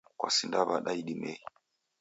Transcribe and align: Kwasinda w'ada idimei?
Kwasinda 0.19 0.57
w'ada 0.67 0.91
idimei? 1.01 1.41